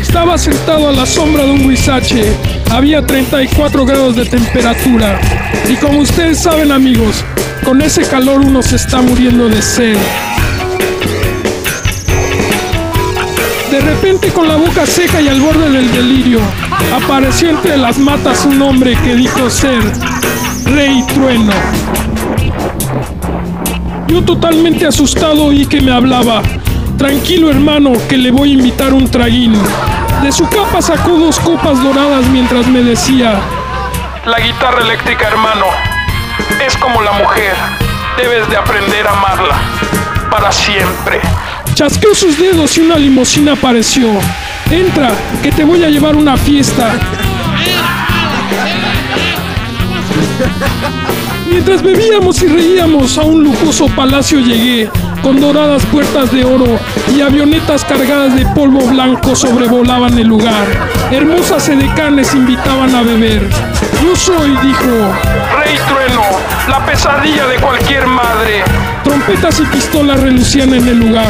[0.00, 2.34] Estaba sentado a la sombra de un huizache.
[2.70, 5.20] Había 34 grados de temperatura.
[5.68, 7.24] Y como ustedes saben amigos,
[7.64, 9.96] con ese calor uno se está muriendo de sed.
[13.70, 16.40] De repente con la boca seca y al borde del delirio,
[16.92, 19.80] apareció entre las matas un hombre que dijo ser
[20.64, 21.52] Rey Trueno.
[24.08, 26.42] Yo totalmente asustado oí que me hablaba.
[27.00, 29.54] Tranquilo hermano, que le voy a invitar un traguín.
[30.22, 33.40] De su capa sacó dos copas doradas mientras me decía,
[34.26, 35.64] La guitarra eléctrica, hermano,
[36.62, 37.54] es como la mujer.
[38.18, 39.58] Debes de aprender a amarla
[40.30, 41.20] para siempre.
[41.72, 44.10] Chasqueó sus dedos y una limusina apareció.
[44.70, 45.10] Entra,
[45.42, 46.92] que te voy a llevar una fiesta.
[51.50, 54.90] Mientras bebíamos y reíamos a un lujoso palacio llegué,
[55.22, 56.78] con doradas puertas de oro
[57.14, 60.66] y avionetas cargadas de polvo blanco sobrevolaban el lugar.
[61.10, 63.48] Hermosas edecanes invitaban a beber.
[64.02, 64.86] Yo soy, dijo,
[65.58, 66.22] Rey Trueno,
[66.68, 68.62] la pesadilla de cualquier madre.
[69.04, 71.28] trompetas y pistolas relucían en el lugar.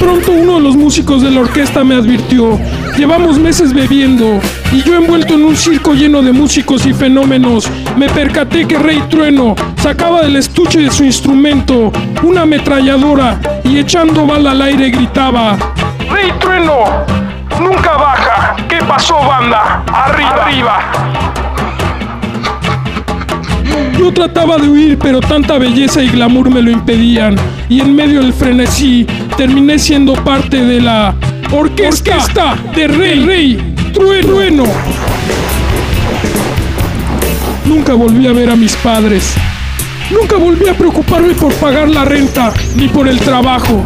[0.00, 2.58] Pronto uno de los músicos de la orquesta me advirtió,
[2.96, 4.40] llevamos meses bebiendo
[4.72, 9.02] y yo envuelto en un circo lleno de músicos y fenómenos, me percaté que Rey
[9.08, 15.56] Trueno sacaba del estuche de su instrumento una ametralladora y echando bala al aire gritaba,
[16.10, 16.84] Rey Trueno,
[17.60, 18.56] nunca baja.
[18.68, 19.82] ¿Qué pasó, banda?
[19.92, 21.05] Arriba, arriba.
[23.98, 27.36] Yo trataba de huir, pero tanta belleza y glamour me lo impedían.
[27.68, 31.14] Y en medio del frenesí, terminé siendo parte de la
[31.50, 34.64] orquesta, de Rey, Rey Trueno.
[37.64, 39.34] Nunca volví a ver a mis padres.
[40.10, 43.82] Nunca volví a preocuparme por pagar la renta ni por el trabajo.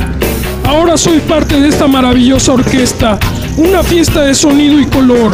[0.64, 3.18] Ahora soy parte de esta maravillosa orquesta,
[3.56, 5.32] una fiesta de sonido y color.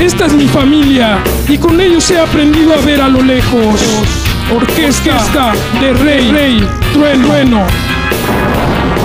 [0.00, 4.27] Esta es mi familia y con ellos he aprendido a ver a lo lejos.
[4.50, 7.66] Orquesta de Rey, Rey Trueno.
[8.96, 8.97] Y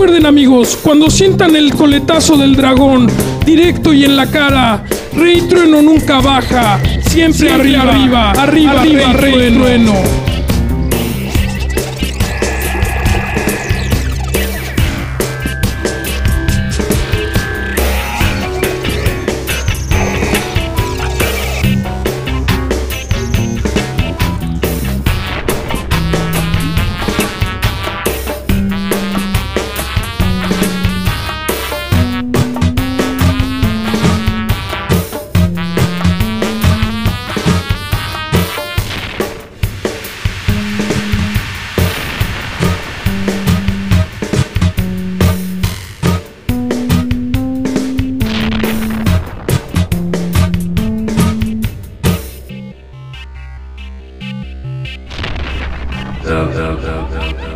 [0.00, 3.06] recuerden amigos, cuando sientan el coletazo del dragón,
[3.44, 4.82] directo y en la cara,
[5.14, 10.29] Rey Trueno nunca baja, siempre, arriba, arriba, arriba, arriba, Rey Trueno.
[56.30, 56.96] da da da
[57.42, 57.49] da